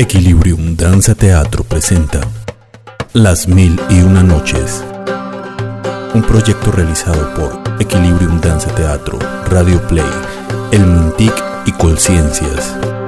Equilibrium 0.00 0.76
Danza 0.76 1.14
Teatro 1.14 1.62
presenta 1.62 2.22
Las 3.12 3.46
Mil 3.46 3.78
y 3.90 4.00
Una 4.00 4.22
Noches, 4.22 4.82
un 6.14 6.22
proyecto 6.22 6.72
realizado 6.72 7.34
por 7.34 7.60
Equilibrium 7.78 8.40
Danza 8.40 8.74
Teatro, 8.74 9.18
Radio 9.50 9.78
Play, 9.88 10.10
El 10.72 10.86
Mintic 10.86 11.34
y 11.66 11.72
Colciencias. 11.72 12.99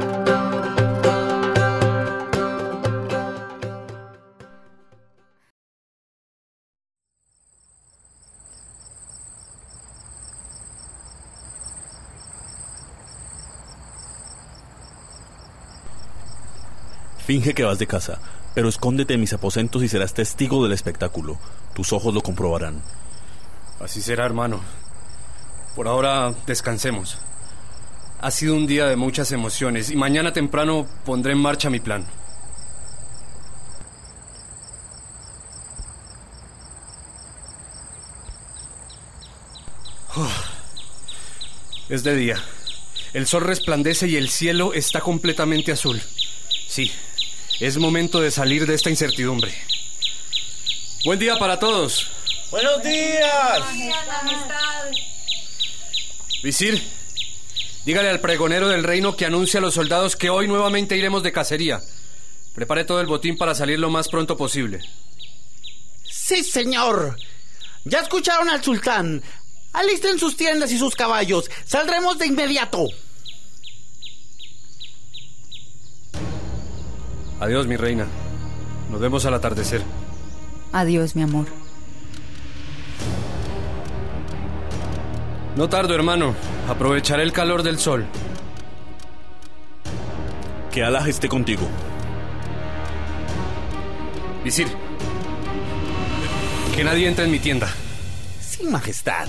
Finge 17.27 17.55
que 17.55 17.63
vas 17.63 17.79
de 17.79 17.87
casa, 17.87 18.19
pero 18.55 18.69
escóndete 18.69 19.15
en 19.15 19.21
mis 19.21 19.33
aposentos 19.33 19.83
y 19.83 19.89
serás 19.89 20.13
testigo 20.13 20.63
del 20.63 20.73
espectáculo. 20.73 21.39
Tus 21.75 21.93
ojos 21.93 22.13
lo 22.13 22.21
comprobarán. 22.21 22.83
Así 23.81 24.03
será, 24.03 24.27
hermano. 24.27 24.61
Por 25.77 25.89
ahora 25.89 26.35
descansemos. 26.47 27.19
Ha 28.21 28.31
sido 28.31 28.55
un 28.55 28.67
día 28.67 28.87
de 28.87 28.97
muchas 28.97 29.33
emociones 29.33 29.91
y 29.91 29.97
mañana 29.97 30.33
temprano 30.33 30.87
pondré 31.05 31.33
en 31.33 31.39
marcha 31.39 31.71
mi 31.71 31.81
plan. 31.81 32.07
Es 41.89 42.05
de 42.05 42.15
día. 42.15 42.37
El 43.13 43.27
sol 43.27 43.43
resplandece 43.43 44.09
y 44.09 44.17
el 44.17 44.29
cielo 44.29 44.73
está 44.73 45.01
completamente 45.01 45.73
azul. 45.73 46.01
Sí, 46.69 46.91
es 47.61 47.77
momento 47.77 48.21
de 48.21 48.31
salir 48.31 48.67
de 48.67 48.75
esta 48.75 48.91
incertidumbre. 48.91 49.55
Buen 51.05 51.19
día 51.19 51.37
para 51.39 51.59
todos. 51.59 52.11
Buenos 52.51 52.83
días. 52.83 53.63
Visir, 56.43 56.83
dígale 57.85 58.09
al 58.09 58.21
pregonero 58.21 58.69
del 58.69 58.85
reino 58.85 59.17
que 59.17 59.27
anuncie 59.27 59.59
a 59.59 59.61
los 59.61 59.75
soldados 59.75 60.17
que 60.17 60.31
hoy 60.31 60.49
nuevamente 60.49 60.97
iremos 60.97 61.23
de 61.23 61.33
cacería. 61.33 61.81
Prepare 62.55 62.85
todo 62.85 63.01
el 63.01 63.07
botín 63.07 63.39
para 63.39 63.55
salir 63.55 63.79
lo 63.79 63.91
más 63.91 64.09
pronto 64.09 64.37
posible. 64.37 64.81
Sí, 66.05 66.45
señor. 66.45 67.17
Ya 67.85 68.01
escucharon 68.01 68.49
al 68.49 68.63
sultán. 68.63 69.23
Alisten 69.73 70.19
sus 70.19 70.37
tiendas 70.37 70.71
y 70.71 70.79
sus 70.79 70.95
caballos. 70.95 71.51
Saldremos 71.65 72.19
de 72.19 72.27
inmediato. 72.27 72.87
Adiós, 77.43 77.67
mi 77.67 77.77
reina. 77.77 78.07
Nos 78.89 79.01
vemos 79.01 79.27
al 79.27 79.35
atardecer. 79.35 79.83
Adiós, 80.71 81.17
mi 81.17 81.23
amor. 81.23 81.47
No 85.57 85.69
tardo, 85.69 85.93
hermano. 85.93 86.37
Aprovecharé 86.69 87.25
el 87.25 87.33
calor 87.33 87.65
del 87.65 87.81
sol. 87.81 88.07
Que 90.71 90.85
Allah 90.85 91.05
esté 91.09 91.29
contigo. 91.29 91.67
Visir. 94.45 94.69
Que 96.77 96.85
nadie 96.85 97.09
entre 97.09 97.25
en 97.25 97.33
mi 97.33 97.41
tienda. 97.41 97.69
Sí, 98.41 98.63
majestad. 98.67 99.27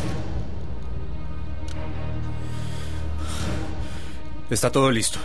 Está 4.52 4.72
todo 4.72 4.92
listo. 4.92 5.17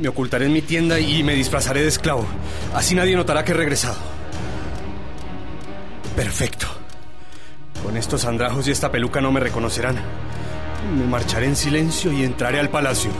Me 0.00 0.08
ocultaré 0.08 0.46
en 0.46 0.54
mi 0.54 0.62
tienda 0.62 0.98
y 0.98 1.22
me 1.22 1.34
disfrazaré 1.34 1.82
de 1.82 1.88
esclavo. 1.88 2.26
Así 2.74 2.94
nadie 2.94 3.14
notará 3.14 3.44
que 3.44 3.52
he 3.52 3.54
regresado. 3.54 3.98
Perfecto. 6.16 6.66
Con 7.84 7.98
estos 7.98 8.24
andrajos 8.24 8.66
y 8.66 8.70
esta 8.70 8.90
peluca 8.90 9.20
no 9.20 9.30
me 9.30 9.40
reconocerán. 9.40 9.96
Me 10.96 11.06
marcharé 11.06 11.46
en 11.46 11.56
silencio 11.56 12.12
y 12.12 12.24
entraré 12.24 12.58
al 12.58 12.70
palacio. 12.70 13.10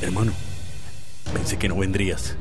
Hermano, 0.00 0.32
pensé 1.34 1.58
que 1.58 1.68
no 1.68 1.76
vendrías. 1.76 2.34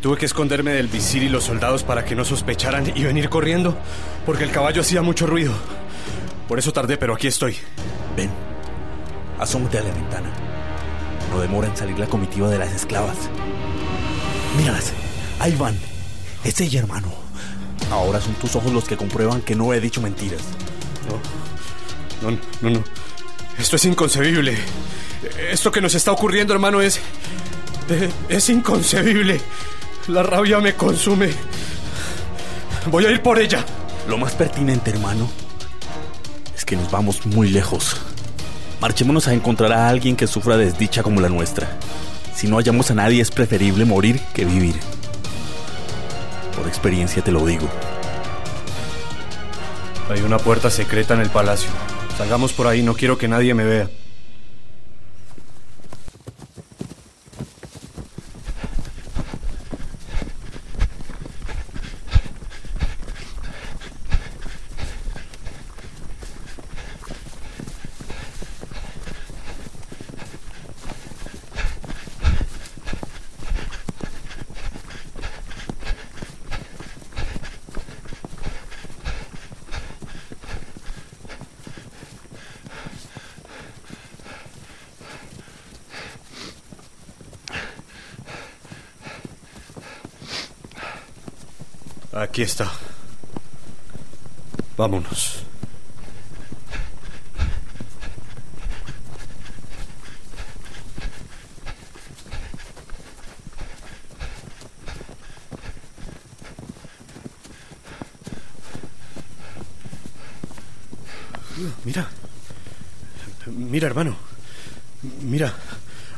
Tuve 0.00 0.16
que 0.16 0.24
esconderme 0.24 0.72
del 0.72 0.88
visir 0.88 1.22
y 1.22 1.28
los 1.28 1.44
soldados 1.44 1.84
para 1.84 2.06
que 2.06 2.16
no 2.16 2.24
sospecharan 2.24 2.90
y 2.96 3.04
venir 3.04 3.28
corriendo, 3.28 3.76
porque 4.24 4.44
el 4.44 4.50
caballo 4.50 4.80
hacía 4.80 5.02
mucho 5.02 5.26
ruido. 5.26 5.52
Por 6.48 6.58
eso 6.58 6.72
tardé, 6.72 6.96
pero 6.96 7.14
aquí 7.14 7.26
estoy. 7.26 7.56
Ven, 8.16 8.30
asómate 9.38 9.78
a 9.78 9.82
la 9.82 9.92
ventana. 9.92 10.30
No 11.30 11.40
demora 11.40 11.68
en 11.68 11.76
salir 11.76 11.98
la 11.98 12.06
comitiva 12.06 12.48
de 12.48 12.58
las 12.58 12.72
esclavas. 12.72 13.16
Míralas, 14.58 14.92
ahí 15.38 15.54
van. 15.56 15.78
Es 16.44 16.60
ella, 16.60 16.80
hermano. 16.80 17.08
Ahora 17.90 18.20
son 18.20 18.34
tus 18.34 18.54
ojos 18.56 18.72
los 18.72 18.84
que 18.84 18.96
comprueban 18.96 19.42
que 19.42 19.54
no 19.54 19.72
he 19.72 19.80
dicho 19.80 20.00
mentiras. 20.00 20.42
No, 22.22 22.30
no, 22.30 22.38
no, 22.60 22.70
no. 22.70 22.84
Esto 23.58 23.76
es 23.76 23.84
inconcebible. 23.84 24.56
Esto 25.50 25.70
que 25.70 25.80
nos 25.80 25.94
está 25.94 26.12
ocurriendo, 26.12 26.52
hermano, 26.52 26.80
es... 26.80 27.00
Es 28.28 28.48
inconcebible. 28.48 29.40
La 30.08 30.22
rabia 30.22 30.58
me 30.58 30.74
consume. 30.74 31.30
Voy 32.90 33.06
a 33.06 33.10
ir 33.10 33.22
por 33.22 33.38
ella. 33.38 33.64
Lo 34.08 34.18
más 34.18 34.32
pertinente, 34.34 34.90
hermano, 34.90 35.30
que 36.72 36.76
nos 36.76 36.90
vamos 36.90 37.26
muy 37.26 37.50
lejos. 37.50 37.98
Marchémonos 38.80 39.28
a 39.28 39.34
encontrar 39.34 39.74
a 39.74 39.88
alguien 39.90 40.16
que 40.16 40.26
sufra 40.26 40.56
desdicha 40.56 41.02
como 41.02 41.20
la 41.20 41.28
nuestra. 41.28 41.78
Si 42.34 42.46
no 42.46 42.56
hallamos 42.56 42.90
a 42.90 42.94
nadie, 42.94 43.20
es 43.20 43.30
preferible 43.30 43.84
morir 43.84 44.18
que 44.32 44.46
vivir. 44.46 44.76
Por 46.56 46.66
experiencia 46.66 47.22
te 47.22 47.30
lo 47.30 47.44
digo. 47.44 47.68
Hay 50.08 50.22
una 50.22 50.38
puerta 50.38 50.70
secreta 50.70 51.12
en 51.12 51.20
el 51.20 51.28
palacio. 51.28 51.68
Salgamos 52.16 52.54
por 52.54 52.66
ahí, 52.66 52.80
no 52.82 52.94
quiero 52.94 53.18
que 53.18 53.28
nadie 53.28 53.52
me 53.52 53.64
vea. 53.64 53.90
Aquí 92.12 92.42
está. 92.42 92.70
Vámonos. 94.76 95.44
Mira. 111.84 112.06
Mira, 113.46 113.86
hermano. 113.86 114.16
Mira. 115.22 115.54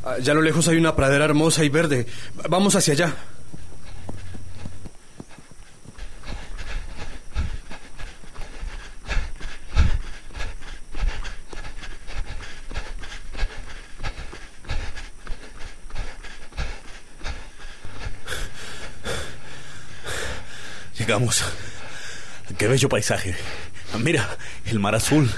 Allá 0.03 0.33
a 0.33 0.35
lo 0.35 0.43
lejos 0.43 0.67
hay 0.67 0.77
una 0.77 0.97
pradera 0.97 1.25
hermosa 1.25 1.63
y 1.65 1.69
verde. 1.69 2.07
Vamos 2.49 2.75
hacia 2.75 2.95
allá. 2.95 3.15
Llegamos. 21.05 21.45
Qué 22.57 22.67
bello 22.67 22.89
paisaje. 22.89 23.35
Mira, 23.99 24.39
el 24.65 24.79
mar 24.81 24.95
azul. 24.95 25.31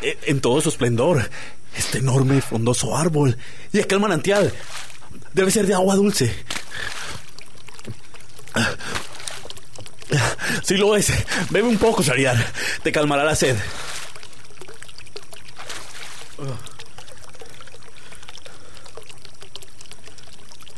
E- 0.00 0.16
En 0.26 0.40
todo 0.40 0.60
su 0.60 0.68
esplendor. 0.68 1.28
Este 1.76 1.98
enorme 1.98 2.36
y 2.36 2.40
frondoso 2.40 2.96
árbol. 2.96 3.36
Y 3.72 3.80
aquel 3.80 3.98
manantial. 3.98 4.52
Debe 5.32 5.50
ser 5.50 5.66
de 5.66 5.74
agua 5.74 5.96
dulce. 5.96 6.32
Sí 10.62 10.76
lo 10.76 10.94
es. 10.94 11.12
Bebe 11.50 11.66
un 11.66 11.78
poco, 11.78 12.00
Shariar. 12.04 12.36
Te 12.84 12.92
calmará 12.92 13.24
la 13.24 13.34
sed. 13.34 13.56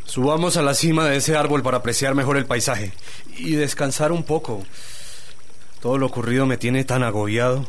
Subamos 0.05 0.55
a 0.57 0.61
la 0.61 0.73
cima 0.73 1.05
de 1.05 1.17
ese 1.17 1.35
árbol 1.35 1.61
para 1.63 1.77
apreciar 1.77 2.15
mejor 2.15 2.37
el 2.37 2.45
paisaje 2.45 2.93
y 3.37 3.55
descansar 3.55 4.11
un 4.11 4.23
poco. 4.23 4.63
Todo 5.81 5.97
lo 5.97 6.07
ocurrido 6.07 6.45
me 6.45 6.57
tiene 6.57 6.83
tan 6.83 7.03
agobiado. 7.03 7.65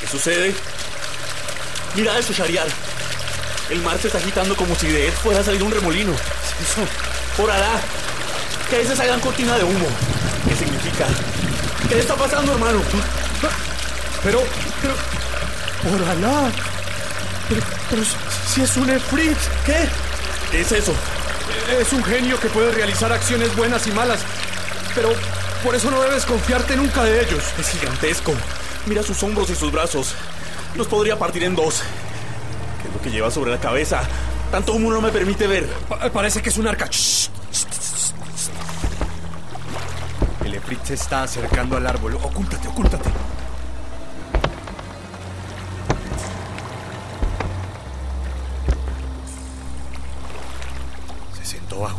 ¿Qué 0.00 0.06
sucede? 0.06 0.54
Mira 1.96 2.18
eso, 2.18 2.32
Shariar. 2.32 2.66
El 3.70 3.80
mar 3.82 3.98
se 3.98 4.08
está 4.08 4.18
agitando 4.18 4.54
como 4.56 4.74
si 4.74 4.88
de 4.88 5.06
él 5.06 5.12
fuera 5.12 5.40
a 5.40 5.44
salir 5.44 5.62
un 5.62 5.72
remolino. 5.72 6.12
Eso. 6.12 6.86
Por 7.36 7.50
Alá, 7.50 7.80
¿qué 8.70 8.82
es 8.82 8.90
esa 8.90 9.04
gran 9.04 9.20
cortina 9.20 9.56
de 9.56 9.64
humo? 9.64 9.86
¿Qué 10.48 10.54
significa? 10.56 11.06
¿Qué 11.88 11.98
está 11.98 12.14
pasando, 12.14 12.52
hermano? 12.52 12.80
Pero, 14.22 14.42
pero, 14.80 14.94
por 15.82 16.08
Alá. 16.08 16.50
Pero, 17.48 17.62
pero 17.90 18.02
si 18.52 18.62
es 18.62 18.76
un 18.76 18.90
Efrit. 18.90 19.38
¿Qué? 19.66 19.88
¿Qué 20.50 20.60
es 20.60 20.72
eso? 20.72 20.94
Es 21.80 21.92
un 21.92 22.02
genio 22.04 22.38
que 22.40 22.48
puede 22.48 22.72
realizar 22.72 23.12
acciones 23.12 23.54
buenas 23.56 23.86
y 23.86 23.92
malas. 23.92 24.20
Pero 24.94 25.10
por 25.62 25.74
eso 25.74 25.90
no 25.90 26.00
debes 26.02 26.24
confiarte 26.24 26.76
nunca 26.76 27.02
de 27.04 27.22
ellos. 27.22 27.42
Es 27.58 27.68
gigantesco. 27.70 28.32
Mira 28.86 29.02
sus 29.02 29.22
hombros 29.22 29.50
y 29.50 29.54
sus 29.54 29.72
brazos. 29.72 30.14
Los 30.74 30.86
podría 30.86 31.18
partir 31.18 31.44
en 31.44 31.54
dos. 31.56 31.82
¿Qué 32.82 32.88
es 32.88 32.94
lo 32.94 33.00
que 33.00 33.10
lleva 33.10 33.30
sobre 33.30 33.50
la 33.50 33.58
cabeza? 33.60 34.02
Tanto 34.50 34.72
humo 34.74 34.90
no 34.92 35.00
me 35.00 35.10
permite 35.10 35.46
ver. 35.46 35.66
Pa- 35.88 36.10
parece 36.10 36.42
que 36.42 36.50
es 36.50 36.56
un 36.58 36.66
arca. 36.68 36.86
Shh. 36.90 37.28
El 40.44 40.54
Efrit 40.54 40.84
se 40.84 40.94
está 40.94 41.22
acercando 41.22 41.76
al 41.76 41.86
árbol. 41.86 42.14
Ocúltate, 42.22 42.68
ocúltate. 42.68 43.10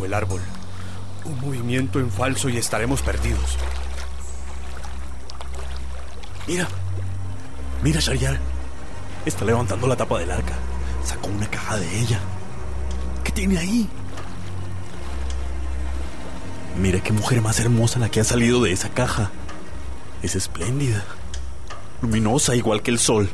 El 0.05 0.13
árbol. 0.13 0.41
Un 1.25 1.39
movimiento 1.41 1.99
en 1.99 2.11
falso 2.11 2.49
y 2.49 2.57
estaremos 2.57 3.01
perdidos. 3.01 3.57
Mira. 6.47 6.67
Mira, 7.83 7.99
Shariar. 7.99 8.39
Está 9.25 9.43
levantando 9.43 9.87
la 9.87 9.95
tapa 9.95 10.19
del 10.19 10.31
arca. 10.31 10.53
Sacó 11.03 11.27
una 11.27 11.47
caja 11.47 11.77
de 11.77 11.99
ella. 11.99 12.19
¿Qué 13.23 13.31
tiene 13.31 13.57
ahí? 13.57 13.89
Mira 16.77 17.01
qué 17.01 17.13
mujer 17.13 17.41
más 17.41 17.59
hermosa 17.59 17.99
la 17.99 18.09
que 18.09 18.19
ha 18.19 18.23
salido 18.23 18.61
de 18.61 18.71
esa 18.71 18.89
caja. 18.89 19.31
Es 20.21 20.35
espléndida. 20.35 21.03
Luminosa 22.01 22.55
igual 22.55 22.81
que 22.81 22.91
el 22.91 22.99
sol. 22.99 23.29